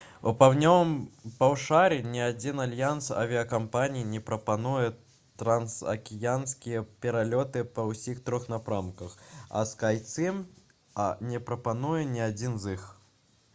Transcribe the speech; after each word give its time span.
у 0.29 0.31
паўднёвым 0.37 0.93
паўшар'і 1.41 1.97
ні 2.13 2.21
адзін 2.27 2.61
альянс 2.63 3.09
авіякампаній 3.23 4.01
не 4.15 4.21
прапануе 4.29 4.87
трансакіянскія 5.43 6.81
пералёты 7.07 7.63
па 7.75 7.85
ўсіх 7.93 8.21
трох 8.29 8.47
напрамках 8.55 9.15
а 9.59 9.63
«скайцім» 9.73 10.43
не 11.33 11.43
прапануе 11.51 12.01
ні 12.15 12.25
адзін 12.31 12.57
з 12.65 12.75
іх 12.79 12.93